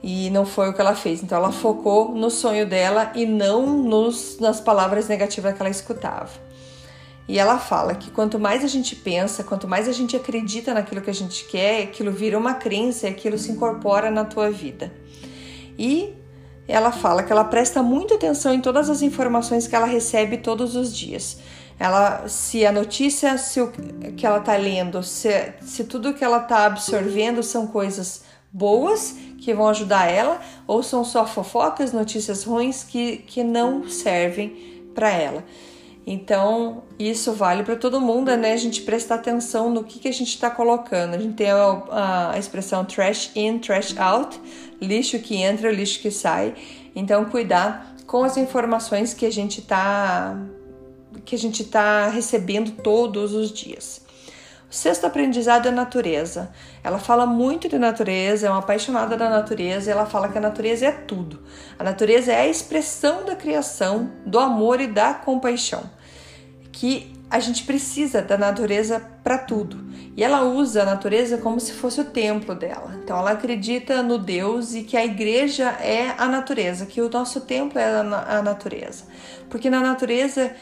E 0.01 0.29
não 0.29 0.45
foi 0.45 0.69
o 0.69 0.73
que 0.73 0.81
ela 0.81 0.95
fez. 0.95 1.23
Então 1.23 1.37
ela 1.37 1.51
focou 1.51 2.13
no 2.13 2.29
sonho 2.29 2.65
dela 2.65 3.11
e 3.15 3.25
não 3.25 3.65
nos, 3.65 4.39
nas 4.39 4.59
palavras 4.59 5.07
negativas 5.07 5.53
que 5.55 5.61
ela 5.61 5.69
escutava. 5.69 6.44
E 7.27 7.39
ela 7.39 7.57
fala 7.57 7.95
que 7.95 8.11
quanto 8.11 8.37
mais 8.37 8.63
a 8.63 8.67
gente 8.67 8.95
pensa, 8.95 9.43
quanto 9.43 9.67
mais 9.67 9.87
a 9.89 9.91
gente 9.91 10.15
acredita 10.15 10.73
naquilo 10.73 11.01
que 11.01 11.09
a 11.09 11.13
gente 11.13 11.45
quer, 11.45 11.83
aquilo 11.83 12.11
vira 12.11 12.37
uma 12.37 12.53
crença 12.53 13.07
e 13.07 13.09
aquilo 13.09 13.37
se 13.37 13.51
incorpora 13.51 14.11
na 14.11 14.23
tua 14.23 14.51
vida. 14.51 14.93
E 15.77 16.13
ela 16.67 16.91
fala 16.91 17.23
que 17.23 17.31
ela 17.31 17.43
presta 17.43 17.81
muita 17.81 18.15
atenção 18.15 18.53
em 18.53 18.61
todas 18.61 18.89
as 18.89 19.01
informações 19.01 19.67
que 19.67 19.75
ela 19.75 19.87
recebe 19.87 20.37
todos 20.37 20.75
os 20.75 20.95
dias. 20.95 21.37
Ela, 21.79 22.27
se 22.27 22.65
a 22.65 22.71
notícia 22.71 23.37
se 23.37 23.59
o 23.59 23.71
que 24.15 24.25
ela 24.25 24.37
está 24.37 24.55
lendo, 24.55 25.03
se, 25.03 25.53
se 25.61 25.83
tudo 25.83 26.13
que 26.13 26.23
ela 26.23 26.37
está 26.37 26.65
absorvendo 26.65 27.43
são 27.43 27.67
coisas 27.67 28.23
boas 28.51 29.15
que 29.39 29.53
vão 29.53 29.67
ajudar 29.67 30.09
ela, 30.09 30.39
ou 30.65 30.81
são 30.81 31.03
só 31.03 31.25
fofocas, 31.27 31.91
notícias 31.91 32.43
ruins 32.43 32.83
que, 32.83 33.17
que 33.17 33.43
não 33.43 33.89
servem 33.89 34.89
para 34.95 35.09
ela. 35.09 35.43
Então, 36.07 36.83
isso 36.99 37.33
vale 37.33 37.63
para 37.63 37.75
todo 37.75 37.99
mundo, 37.99 38.35
né? 38.37 38.53
A 38.53 38.57
gente 38.57 38.83
prestar 38.83 39.15
atenção 39.15 39.71
no 39.71 39.83
que, 39.83 39.97
que 39.97 40.07
a 40.07 40.13
gente 40.13 40.29
está 40.29 40.51
colocando. 40.51 41.15
A 41.15 41.17
gente 41.17 41.33
tem 41.33 41.49
a, 41.49 42.31
a, 42.31 42.37
expressão 42.37 42.85
trash 42.85 43.31
in, 43.35 43.57
trash 43.57 43.97
out, 43.97 44.39
lixo 44.79 45.17
que 45.17 45.35
entra, 45.35 45.71
lixo 45.71 45.99
que 45.99 46.11
sai. 46.11 46.53
Então, 46.95 47.25
cuidar 47.25 47.95
com 48.05 48.23
as 48.23 48.37
informações 48.37 49.15
que 49.15 49.25
a 49.25 49.31
gente 49.31 49.59
está 49.61 50.37
que 51.23 51.33
a 51.33 51.39
gente 51.39 51.63
está 51.63 52.07
recebendo 52.09 52.71
todos 52.83 53.33
os 53.33 53.49
dias. 53.49 54.05
O 54.69 54.73
sexto 54.75 55.05
aprendizado 55.05 55.67
é 55.67 55.71
natureza. 55.71 56.51
Ela 56.83 56.99
fala 56.99 57.25
muito 57.25 57.69
de 57.69 57.79
natureza, 57.79 58.47
é 58.47 58.49
uma 58.49 58.59
apaixonada 58.59 59.15
da 59.15 59.29
natureza, 59.29 59.89
e 59.89 59.93
ela 59.93 60.05
fala 60.05 60.27
que 60.27 60.37
a 60.37 60.41
natureza 60.41 60.87
é 60.87 60.91
tudo. 60.91 61.41
A 61.79 61.83
natureza 61.83 62.33
é 62.33 62.41
a 62.41 62.47
expressão 62.47 63.23
da 63.23 63.35
criação, 63.35 64.11
do 64.25 64.37
amor 64.37 64.81
e 64.81 64.87
da 64.87 65.13
compaixão. 65.13 65.89
Que 66.77 67.15
a 67.29 67.39
gente 67.39 67.63
precisa 67.63 68.21
da 68.21 68.37
natureza 68.37 68.99
para 69.23 69.37
tudo. 69.37 69.85
E 70.17 70.23
ela 70.23 70.43
usa 70.43 70.81
a 70.81 70.85
natureza 70.85 71.37
como 71.37 71.57
se 71.57 71.71
fosse 71.71 72.01
o 72.01 72.05
templo 72.05 72.53
dela. 72.53 72.99
Então 73.01 73.17
ela 73.17 73.31
acredita 73.31 74.03
no 74.03 74.17
Deus 74.17 74.75
e 74.75 74.83
que 74.83 74.97
a 74.97 75.05
igreja 75.05 75.69
é 75.81 76.13
a 76.17 76.27
natureza, 76.27 76.85
que 76.85 77.01
o 77.01 77.09
nosso 77.09 77.41
templo 77.41 77.79
é 77.79 77.85
a 77.85 78.41
natureza. 78.41 79.05
Porque 79.49 79.69
na 79.69 79.79
natureza 79.79 80.53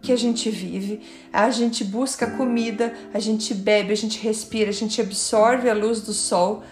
que 0.00 0.10
a 0.10 0.16
gente 0.16 0.48
vive, 0.48 1.02
a 1.30 1.50
gente 1.50 1.84
busca 1.84 2.26
comida, 2.30 2.94
a 3.12 3.18
gente 3.18 3.52
bebe, 3.52 3.92
a 3.92 3.96
gente 3.96 4.18
respira, 4.18 4.70
a 4.70 4.72
gente 4.72 5.00
absorve 5.00 5.68
a 5.68 5.74
luz 5.74 6.00
do 6.00 6.14
sol 6.14 6.62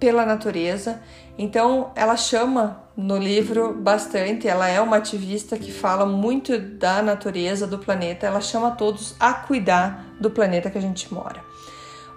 pela 0.00 0.26
natureza. 0.26 1.00
Então, 1.38 1.92
ela 1.94 2.16
chama 2.16 2.82
no 2.96 3.18
livro 3.18 3.74
bastante, 3.74 4.48
ela 4.48 4.68
é 4.68 4.80
uma 4.80 4.96
ativista 4.96 5.58
que 5.58 5.70
fala 5.70 6.06
muito 6.06 6.58
da 6.58 7.02
natureza 7.02 7.66
do 7.66 7.78
planeta, 7.78 8.26
ela 8.26 8.40
chama 8.40 8.70
todos 8.70 9.14
a 9.20 9.34
cuidar 9.34 10.16
do 10.18 10.30
planeta 10.30 10.70
que 10.70 10.78
a 10.78 10.80
gente 10.80 11.12
mora. 11.12 11.44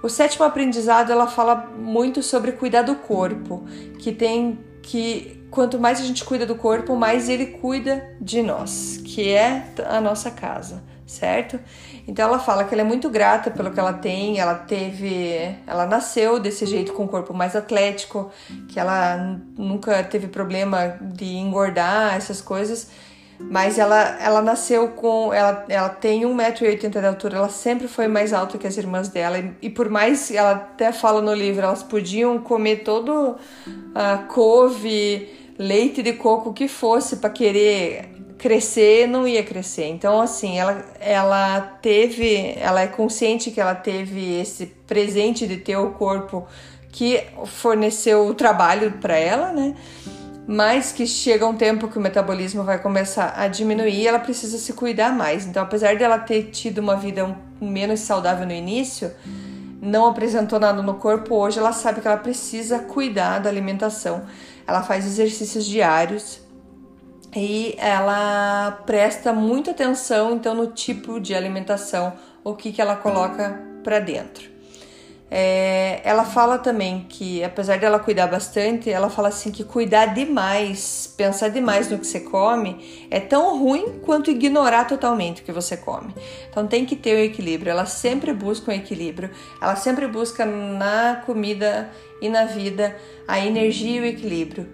O 0.01 0.07
sétimo 0.07 0.45
aprendizado, 0.45 1.11
ela 1.11 1.27
fala 1.27 1.55
muito 1.77 2.23
sobre 2.23 2.53
cuidar 2.53 2.83
do 2.83 2.95
corpo, 2.95 3.65
que 3.99 4.13
tem 4.13 4.57
que 4.81 5.39
quanto 5.51 5.79
mais 5.79 5.99
a 5.99 6.03
gente 6.03 6.23
cuida 6.23 6.45
do 6.45 6.55
corpo, 6.55 6.95
mais 6.95 7.27
ele 7.27 7.47
cuida 7.47 8.15
de 8.21 8.41
nós, 8.41 9.01
que 9.03 9.29
é 9.29 9.73
a 9.87 9.99
nossa 9.99 10.31
casa, 10.31 10.83
certo? 11.09 11.59
Então 12.07 12.23
ela 12.25 12.37
fala 12.37 12.63
que 12.63 12.73
ela 12.73 12.81
é 12.81 12.85
muito 12.85 13.09
grata 13.09 13.49
pelo 13.49 13.71
que 13.71 13.79
ela 13.79 13.93
tem, 13.93 14.39
ela 14.39 14.53
teve, 14.53 15.55
ela 15.65 15.87
nasceu 15.87 16.39
desse 16.39 16.67
jeito 16.67 16.93
com 16.93 17.05
o 17.05 17.07
corpo 17.07 17.33
mais 17.33 17.55
atlético, 17.55 18.31
que 18.67 18.79
ela 18.79 19.39
nunca 19.57 20.03
teve 20.03 20.27
problema 20.27 20.97
de 21.01 21.25
engordar, 21.25 22.15
essas 22.15 22.41
coisas. 22.41 22.91
Mas 23.39 23.79
ela, 23.79 24.21
ela 24.21 24.41
nasceu 24.41 24.89
com. 24.89 25.33
Ela, 25.33 25.65
ela 25.69 25.87
tem 25.87 26.23
1,80m 26.23 26.89
de 26.89 27.05
altura, 27.05 27.37
ela 27.37 27.49
sempre 27.49 27.87
foi 27.87 28.05
mais 28.05 28.33
alta 28.33 28.57
que 28.57 28.67
as 28.67 28.75
irmãs 28.75 29.07
dela. 29.07 29.39
E, 29.39 29.53
e 29.61 29.69
por 29.69 29.89
mais, 29.89 30.29
ela 30.29 30.51
até 30.51 30.91
fala 30.91 31.21
no 31.21 31.33
livro, 31.33 31.63
elas 31.63 31.81
podiam 31.81 32.37
comer 32.39 32.83
todo 32.83 33.37
a 33.95 34.15
uh, 34.15 34.27
couve, 34.27 35.29
leite 35.57 36.03
de 36.03 36.13
coco 36.13 36.51
que 36.51 36.67
fosse 36.67 37.15
para 37.15 37.29
querer 37.29 38.18
crescer, 38.39 39.07
não 39.07 39.27
ia 39.27 39.43
crescer. 39.43 39.85
Então, 39.87 40.19
assim, 40.19 40.57
ela, 40.57 40.83
ela 40.99 41.61
teve, 41.81 42.55
ela 42.57 42.81
é 42.81 42.87
consciente 42.87 43.51
que 43.51 43.61
ela 43.61 43.75
teve 43.75 44.39
esse 44.39 44.65
presente 44.65 45.45
de 45.45 45.57
ter 45.57 45.77
o 45.77 45.91
corpo 45.91 46.47
que 46.91 47.23
forneceu 47.45 48.25
o 48.25 48.33
trabalho 48.33 48.93
para 48.93 49.15
ela, 49.15 49.51
né? 49.51 49.75
Mas 50.47 50.91
que 50.91 51.05
chega 51.05 51.45
um 51.45 51.55
tempo 51.55 51.87
que 51.87 51.99
o 51.99 52.01
metabolismo 52.01 52.63
vai 52.63 52.81
começar 52.81 53.35
a 53.37 53.47
diminuir, 53.47 54.07
ela 54.07 54.17
precisa 54.17 54.57
se 54.57 54.73
cuidar 54.73 55.13
mais. 55.13 55.45
Então, 55.45 55.61
apesar 55.61 55.95
dela 55.95 56.17
ter 56.17 56.45
tido 56.45 56.79
uma 56.79 56.95
vida 56.95 57.37
menos 57.61 57.99
saudável 57.99 58.47
no 58.47 58.53
início, 58.53 59.11
não 59.79 60.07
apresentou 60.07 60.59
nada 60.59 60.81
no 60.81 60.95
corpo, 60.95 61.35
hoje 61.35 61.59
ela 61.59 61.71
sabe 61.71 62.01
que 62.01 62.07
ela 62.07 62.17
precisa 62.17 62.79
cuidar 62.79 63.37
da 63.37 63.49
alimentação 63.49 64.23
ela 64.69 64.83
faz 64.83 65.03
exercícios 65.03 65.65
diários 65.65 66.39
e 67.35 67.75
ela 67.77 68.83
presta 68.85 69.31
muita 69.31 69.71
atenção 69.71 70.35
então 70.35 70.55
no 70.55 70.67
tipo 70.67 71.19
de 71.19 71.35
alimentação, 71.35 72.13
o 72.43 72.55
que, 72.55 72.71
que 72.71 72.81
ela 72.81 72.95
coloca 72.95 73.61
para 73.83 73.99
dentro. 73.99 74.49
É, 75.31 76.01
ela 76.03 76.25
fala 76.25 76.57
também 76.57 77.05
que, 77.07 77.43
apesar 77.43 77.77
dela 77.77 77.99
cuidar 77.99 78.25
bastante, 78.25 78.89
ela 78.89 79.11
fala 79.11 79.27
assim 79.27 79.51
que 79.51 79.63
cuidar 79.63 80.07
demais, 80.07 81.13
pensar 81.15 81.49
demais 81.49 81.87
no 81.87 81.99
que 81.99 82.07
você 82.07 82.21
come, 82.21 83.07
é 83.11 83.19
tão 83.19 83.59
ruim 83.59 83.99
quanto 84.03 84.31
ignorar 84.31 84.85
totalmente 84.85 85.43
o 85.43 85.45
que 85.45 85.51
você 85.51 85.77
come. 85.77 86.15
Então 86.49 86.65
tem 86.65 86.83
que 86.83 86.95
ter 86.95 87.13
o 87.13 87.19
um 87.19 87.23
equilíbrio. 87.23 87.69
Ela 87.69 87.85
sempre 87.85 88.33
busca 88.33 88.71
um 88.71 88.73
equilíbrio. 88.73 89.29
Ela 89.61 89.75
sempre 89.75 90.07
busca 90.07 90.47
na 90.47 91.21
comida 91.23 91.91
e 92.19 92.27
na 92.27 92.45
vida 92.45 92.97
a 93.27 93.39
energia 93.39 93.97
e 93.97 94.01
o 94.01 94.05
equilíbrio 94.05 94.67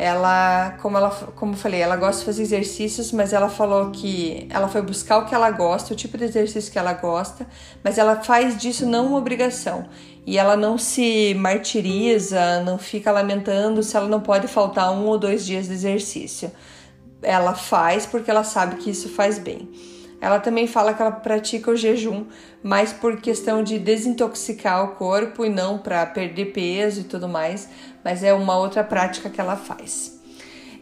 ela, 0.00 0.78
como 0.80 0.96
ela, 0.96 1.10
como 1.36 1.52
eu 1.52 1.56
falei, 1.58 1.82
ela 1.82 1.94
gosta 1.94 2.20
de 2.20 2.24
fazer 2.24 2.42
exercícios, 2.42 3.12
mas 3.12 3.34
ela 3.34 3.50
falou 3.50 3.90
que 3.90 4.46
ela 4.48 4.66
foi 4.66 4.80
buscar 4.80 5.18
o 5.18 5.26
que 5.26 5.34
ela 5.34 5.50
gosta, 5.50 5.92
o 5.92 5.96
tipo 5.96 6.16
de 6.16 6.24
exercício 6.24 6.72
que 6.72 6.78
ela 6.78 6.94
gosta, 6.94 7.46
mas 7.84 7.98
ela 7.98 8.16
faz 8.16 8.56
disso 8.56 8.86
não 8.86 9.08
uma 9.08 9.18
obrigação. 9.18 9.86
E 10.26 10.38
ela 10.38 10.56
não 10.56 10.78
se 10.78 11.34
martiriza, 11.34 12.62
não 12.62 12.78
fica 12.78 13.12
lamentando 13.12 13.82
se 13.82 13.94
ela 13.94 14.08
não 14.08 14.22
pode 14.22 14.48
faltar 14.48 14.90
um 14.90 15.04
ou 15.04 15.18
dois 15.18 15.44
dias 15.44 15.66
de 15.66 15.74
exercício. 15.74 16.50
Ela 17.20 17.54
faz 17.54 18.06
porque 18.06 18.30
ela 18.30 18.42
sabe 18.42 18.76
que 18.76 18.88
isso 18.88 19.10
faz 19.10 19.38
bem. 19.38 19.68
Ela 20.20 20.38
também 20.38 20.66
fala 20.66 20.92
que 20.92 21.00
ela 21.00 21.10
pratica 21.10 21.70
o 21.70 21.76
jejum 21.76 22.26
mais 22.62 22.92
por 22.92 23.20
questão 23.20 23.62
de 23.62 23.78
desintoxicar 23.78 24.84
o 24.84 24.88
corpo 24.96 25.46
e 25.46 25.48
não 25.48 25.78
para 25.78 26.04
perder 26.04 26.52
peso 26.52 27.00
e 27.00 27.04
tudo 27.04 27.26
mais, 27.26 27.68
mas 28.04 28.22
é 28.22 28.32
uma 28.32 28.56
outra 28.56 28.82
prática 28.82 29.30
que 29.30 29.40
ela 29.40 29.56
faz. 29.56 30.20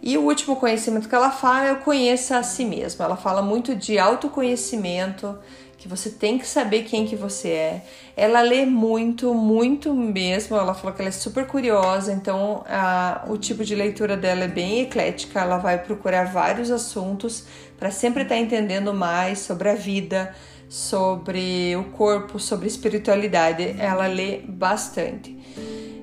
E 0.02 0.16
o 0.16 0.22
último 0.22 0.56
conhecimento 0.56 1.08
que 1.08 1.14
ela 1.14 1.30
fala 1.30 1.66
é 1.66 1.72
o 1.72 1.78
conheça 1.78 2.38
a 2.38 2.42
si 2.42 2.64
mesma. 2.64 3.04
Ela 3.04 3.16
fala 3.16 3.42
muito 3.42 3.74
de 3.74 3.98
autoconhecimento, 3.98 5.36
que 5.76 5.88
você 5.88 6.10
tem 6.10 6.38
que 6.38 6.46
saber 6.46 6.82
quem 6.82 7.06
que 7.06 7.16
você 7.16 7.48
é. 7.48 7.84
Ela 8.16 8.40
lê 8.40 8.64
muito, 8.64 9.34
muito 9.34 9.94
mesmo. 9.94 10.56
Ela 10.56 10.74
falou 10.74 10.94
que 10.94 11.02
ela 11.02 11.08
é 11.08 11.12
super 11.12 11.46
curiosa, 11.46 12.12
então 12.12 12.64
a, 12.68 13.24
o 13.28 13.36
tipo 13.36 13.64
de 13.64 13.74
leitura 13.74 14.16
dela 14.16 14.44
é 14.44 14.48
bem 14.48 14.80
eclética. 14.80 15.40
Ela 15.40 15.58
vai 15.58 15.78
procurar 15.78 16.24
vários 16.24 16.70
assuntos 16.70 17.44
para 17.78 17.90
sempre 17.90 18.22
estar 18.22 18.34
tá 18.34 18.40
entendendo 18.40 18.92
mais 18.94 19.40
sobre 19.40 19.68
a 19.68 19.74
vida, 19.74 20.34
sobre 20.68 21.76
o 21.76 21.84
corpo, 21.90 22.38
sobre 22.38 22.66
espiritualidade. 22.66 23.76
Ela 23.78 24.06
lê 24.06 24.38
bastante. 24.48 25.36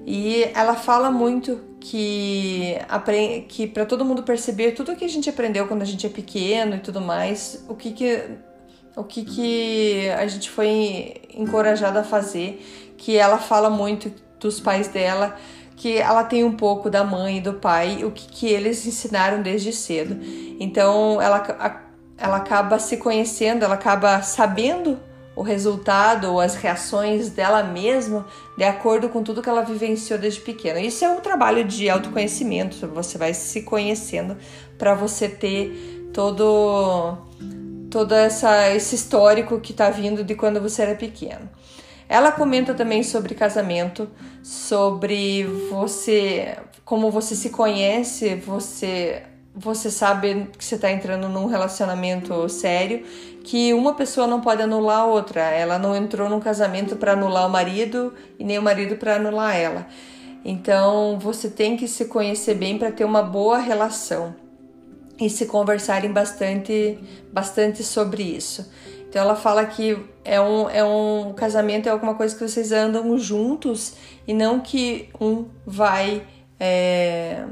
E 0.05 0.43
ela 0.53 0.75
fala 0.75 1.09
muito 1.09 1.61
que, 1.79 2.77
que 3.47 3.65
para 3.65 3.85
todo 3.85 4.05
mundo 4.05 4.21
perceber 4.21 4.71
tudo 4.73 4.95
que 4.95 5.03
a 5.03 5.09
gente 5.09 5.27
aprendeu 5.29 5.67
quando 5.67 5.81
a 5.81 5.85
gente 5.85 6.05
é 6.05 6.09
pequeno 6.09 6.75
e 6.75 6.79
tudo 6.79 7.01
mais, 7.01 7.65
o 7.67 7.73
que, 7.73 7.91
que, 7.91 8.21
o 8.95 9.03
que, 9.03 9.25
que 9.25 10.09
a 10.09 10.27
gente 10.27 10.51
foi 10.51 11.21
encorajada 11.33 12.01
a 12.01 12.03
fazer, 12.03 12.63
que 12.97 13.17
ela 13.17 13.39
fala 13.39 13.67
muito 13.67 14.13
dos 14.39 14.59
pais 14.59 14.87
dela, 14.87 15.35
que 15.75 15.97
ela 15.97 16.23
tem 16.23 16.43
um 16.43 16.55
pouco 16.55 16.87
da 16.87 17.03
mãe 17.03 17.37
e 17.37 17.41
do 17.41 17.53
pai, 17.53 18.03
o 18.03 18.11
que, 18.11 18.27
que 18.27 18.47
eles 18.47 18.85
ensinaram 18.85 19.41
desde 19.41 19.73
cedo. 19.73 20.19
Então 20.59 21.19
ela, 21.19 21.81
ela 22.15 22.37
acaba 22.37 22.77
se 22.77 22.97
conhecendo, 22.97 23.65
ela 23.65 23.73
acaba 23.73 24.21
sabendo 24.21 24.99
o 25.35 25.41
resultado 25.41 26.31
ou 26.31 26.39
as 26.39 26.55
reações 26.55 27.29
dela 27.29 27.61
mesma 27.61 28.25
de 28.57 28.63
acordo 28.63 29.09
com 29.09 29.21
tudo 29.21 29.41
que 29.41 29.49
ela 29.49 29.63
vivenciou 29.63 30.17
desde 30.17 30.39
pequena. 30.39 30.79
Isso 30.79 31.03
é 31.03 31.09
um 31.09 31.19
trabalho 31.19 31.63
de 31.63 31.89
autoconhecimento, 31.89 32.87
você 32.87 33.17
vai 33.17 33.33
se 33.33 33.63
conhecendo 33.63 34.37
para 34.77 34.95
você 34.95 35.27
ter 35.27 36.09
todo 36.13 37.17
todo 37.89 38.13
essa, 38.13 38.73
esse 38.73 38.95
histórico 38.95 39.59
que 39.59 39.71
está 39.71 39.89
vindo 39.89 40.21
de 40.21 40.35
quando 40.35 40.59
você 40.59 40.81
era 40.81 40.95
pequeno. 40.95 41.49
Ela 42.09 42.31
comenta 42.31 42.73
também 42.73 43.03
sobre 43.03 43.33
casamento, 43.33 44.09
sobre 44.43 45.45
você, 45.69 46.57
como 46.83 47.09
você 47.09 47.35
se 47.35 47.49
conhece, 47.49 48.35
você 48.35 49.23
você 49.55 49.89
sabe 49.89 50.49
que 50.57 50.65
você 50.65 50.75
está 50.75 50.91
entrando 50.91 51.29
num 51.29 51.45
relacionamento 51.45 52.49
sério, 52.49 53.05
que 53.43 53.73
uma 53.73 53.93
pessoa 53.93 54.27
não 54.27 54.41
pode 54.41 54.61
anular 54.61 54.99
a 54.99 55.05
outra. 55.05 55.41
Ela 55.41 55.79
não 55.79 55.95
entrou 55.95 56.29
num 56.29 56.41
casamento 56.41 56.97
para 56.97 57.13
anular 57.13 57.47
o 57.47 57.49
marido 57.49 58.13
e 58.37 58.43
nem 58.43 58.59
o 58.59 58.61
marido 58.61 58.97
para 58.97 59.15
anular 59.15 59.55
ela. 59.55 59.87
Então 60.43 61.17
você 61.17 61.49
tem 61.49 61.77
que 61.77 61.87
se 61.87 62.05
conhecer 62.05 62.55
bem 62.55 62.77
para 62.77 62.91
ter 62.91 63.05
uma 63.05 63.23
boa 63.23 63.57
relação 63.57 64.35
e 65.19 65.29
se 65.29 65.45
conversarem 65.45 66.11
bastante, 66.11 66.99
bastante 67.31 67.81
sobre 67.81 68.23
isso. 68.23 68.69
Então 69.07 69.21
ela 69.21 69.35
fala 69.35 69.65
que 69.65 69.97
é 70.25 70.41
um, 70.41 70.69
é 70.69 70.83
um 70.83 71.33
casamento 71.33 71.87
é 71.87 71.91
alguma 71.91 72.15
coisa 72.15 72.35
que 72.35 72.45
vocês 72.45 72.73
andam 72.73 73.17
juntos 73.17 73.93
e 74.27 74.33
não 74.33 74.59
que 74.59 75.07
um 75.19 75.45
vai 75.65 76.23
é, 76.59 77.45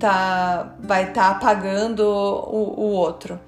tá, 0.00 0.74
vai 0.80 1.08
estar 1.08 1.22
tá 1.22 1.30
apagando 1.30 2.00
o, 2.00 2.80
o 2.80 2.84
outro. 2.92 3.38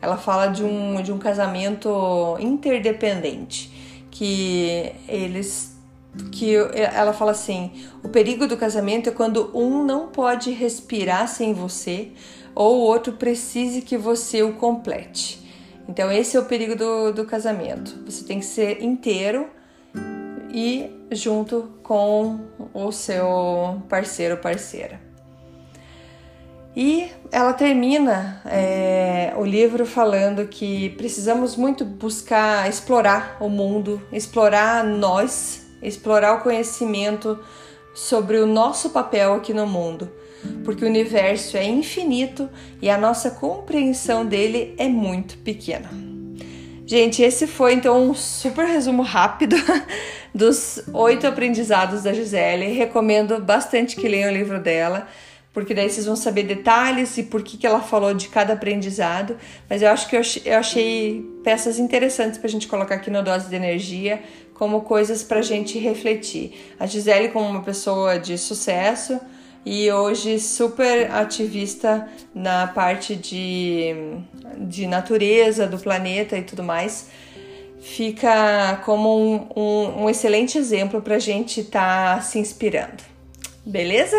Ela 0.00 0.16
fala 0.16 0.48
de 0.48 0.62
um, 0.62 1.02
de 1.02 1.12
um 1.12 1.18
casamento 1.18 2.36
interdependente, 2.38 4.06
que 4.10 4.92
eles 5.08 5.72
que 6.30 6.54
ela 6.54 7.12
fala 7.12 7.30
assim: 7.30 7.72
o 8.02 8.08
perigo 8.08 8.46
do 8.46 8.56
casamento 8.56 9.08
é 9.08 9.12
quando 9.12 9.50
um 9.54 9.84
não 9.84 10.08
pode 10.08 10.50
respirar 10.50 11.26
sem 11.26 11.54
você 11.54 12.12
ou 12.54 12.78
o 12.78 12.80
outro 12.80 13.14
precise 13.14 13.80
que 13.80 13.96
você 13.96 14.42
o 14.42 14.54
complete. 14.54 15.40
Então, 15.88 16.12
esse 16.12 16.36
é 16.36 16.40
o 16.40 16.44
perigo 16.44 16.76
do, 16.76 17.12
do 17.12 17.24
casamento. 17.24 17.98
Você 18.04 18.24
tem 18.24 18.38
que 18.38 18.44
ser 18.44 18.82
inteiro 18.82 19.48
e 20.52 20.90
junto 21.10 21.72
com 21.82 22.40
o 22.74 22.92
seu 22.92 23.82
parceiro 23.88 24.34
ou 24.34 24.40
parceira. 24.40 25.11
E 26.74 27.10
ela 27.30 27.52
termina 27.52 28.40
é, 28.46 29.34
o 29.36 29.44
livro 29.44 29.84
falando 29.84 30.46
que 30.46 30.90
precisamos 30.90 31.54
muito 31.54 31.84
buscar 31.84 32.68
explorar 32.68 33.36
o 33.40 33.48
mundo, 33.48 34.00
explorar 34.10 34.82
nós, 34.82 35.66
explorar 35.82 36.34
o 36.34 36.40
conhecimento 36.40 37.38
sobre 37.94 38.38
o 38.38 38.46
nosso 38.46 38.88
papel 38.88 39.34
aqui 39.34 39.52
no 39.52 39.66
mundo, 39.66 40.10
porque 40.64 40.82
o 40.82 40.88
universo 40.88 41.58
é 41.58 41.64
infinito 41.64 42.48
e 42.80 42.88
a 42.88 42.96
nossa 42.96 43.30
compreensão 43.32 44.24
dele 44.24 44.74
é 44.78 44.88
muito 44.88 45.36
pequena. 45.38 45.90
Gente, 46.86 47.22
esse 47.22 47.46
foi 47.46 47.74
então 47.74 48.10
um 48.10 48.14
super 48.14 48.66
resumo 48.66 49.02
rápido 49.02 49.56
dos 50.34 50.82
oito 50.92 51.26
aprendizados 51.26 52.02
da 52.02 52.12
Gisele. 52.12 52.72
Recomendo 52.72 53.40
bastante 53.40 53.94
que 53.94 54.08
leiam 54.08 54.30
o 54.30 54.34
livro 54.34 54.58
dela 54.58 55.06
porque 55.52 55.74
daí 55.74 55.90
vocês 55.90 56.06
vão 56.06 56.16
saber 56.16 56.44
detalhes 56.44 57.18
e 57.18 57.24
por 57.24 57.42
que, 57.42 57.58
que 57.58 57.66
ela 57.66 57.80
falou 57.80 58.14
de 58.14 58.28
cada 58.28 58.54
aprendizado. 58.54 59.36
Mas 59.68 59.82
eu 59.82 59.90
acho 59.90 60.08
que 60.08 60.16
eu 60.16 60.58
achei 60.58 61.24
peças 61.44 61.78
interessantes 61.78 62.38
para 62.38 62.48
a 62.48 62.50
gente 62.50 62.66
colocar 62.66 62.94
aqui 62.94 63.10
no 63.10 63.22
Dose 63.22 63.48
de 63.48 63.56
Energia 63.56 64.22
como 64.54 64.82
coisas 64.82 65.22
para 65.22 65.40
a 65.40 65.42
gente 65.42 65.78
refletir. 65.78 66.74
A 66.78 66.86
Gisele, 66.86 67.28
como 67.28 67.48
uma 67.48 67.62
pessoa 67.62 68.18
de 68.18 68.38
sucesso 68.38 69.20
e 69.64 69.90
hoje 69.92 70.40
super 70.40 71.10
ativista 71.10 72.08
na 72.34 72.66
parte 72.66 73.14
de, 73.14 73.94
de 74.58 74.86
natureza 74.86 75.66
do 75.66 75.78
planeta 75.78 76.38
e 76.38 76.42
tudo 76.42 76.62
mais, 76.62 77.08
fica 77.80 78.80
como 78.84 79.18
um, 79.18 79.48
um, 79.54 80.02
um 80.04 80.10
excelente 80.10 80.56
exemplo 80.56 81.02
para 81.02 81.16
a 81.16 81.20
gente 81.20 81.60
estar 81.60 82.16
tá 82.16 82.22
se 82.22 82.38
inspirando. 82.38 83.02
Beleza? 83.66 84.16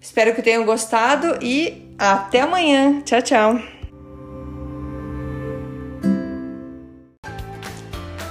Espero 0.00 0.34
que 0.34 0.40
tenham 0.40 0.64
gostado 0.64 1.38
e 1.42 1.94
até 1.98 2.40
amanhã. 2.40 3.02
Tchau, 3.02 3.20
tchau. 3.20 3.60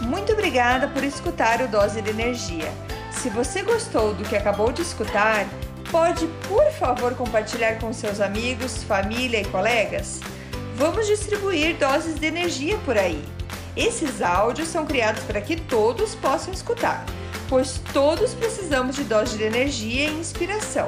Muito 0.02 0.34
obrigada 0.34 0.88
por 0.88 1.04
escutar 1.04 1.62
o 1.62 1.68
Dose 1.68 2.02
de 2.02 2.10
Energia. 2.10 2.72
Se 3.12 3.30
você 3.30 3.62
gostou 3.62 4.16
do 4.16 4.24
que 4.24 4.36
acabou 4.36 4.72
de 4.72 4.82
escutar, 4.82 5.46
pode, 5.92 6.26
por 6.48 6.66
favor, 6.72 7.14
compartilhar 7.14 7.78
com 7.80 7.94
seus 7.94 8.20
amigos, 8.20 8.84
família 8.84 9.42
e 9.42 9.46
colegas? 9.46 10.20
Vamos 10.76 11.06
distribuir 11.06 11.76
doses 11.78 12.16
de 12.16 12.26
energia 12.26 12.78
por 12.86 12.98
aí. 12.98 13.24
Esses 13.76 14.22
áudios 14.22 14.70
são 14.70 14.86
criados 14.86 15.24
para 15.24 15.42
que 15.42 15.56
todos 15.56 16.16
possam 16.16 16.52
escutar, 16.52 17.06
pois 17.48 17.80
todos 17.94 18.34
precisamos 18.34 18.96
de 18.96 19.04
doses 19.04 19.38
de 19.38 19.44
energia 19.44 20.06
e 20.06 20.20
inspiração. 20.20 20.88